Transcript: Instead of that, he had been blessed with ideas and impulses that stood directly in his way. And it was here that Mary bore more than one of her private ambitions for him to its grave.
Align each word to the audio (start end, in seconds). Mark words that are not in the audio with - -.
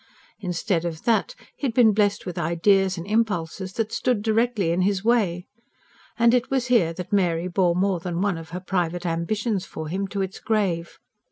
Instead 0.39 0.83
of 0.83 1.03
that, 1.03 1.35
he 1.55 1.67
had 1.67 1.75
been 1.75 1.91
blessed 1.93 2.25
with 2.25 2.35
ideas 2.35 2.97
and 2.97 3.05
impulses 3.05 3.73
that 3.73 3.91
stood 3.91 4.23
directly 4.23 4.71
in 4.71 4.81
his 4.81 5.03
way. 5.05 5.45
And 6.17 6.33
it 6.33 6.49
was 6.49 6.65
here 6.73 6.91
that 6.93 7.13
Mary 7.13 7.47
bore 7.47 7.75
more 7.75 7.99
than 7.99 8.19
one 8.19 8.39
of 8.39 8.49
her 8.49 8.59
private 8.61 9.05
ambitions 9.05 9.63
for 9.63 9.89
him 9.89 10.07
to 10.07 10.23
its 10.23 10.39
grave. 10.39 10.97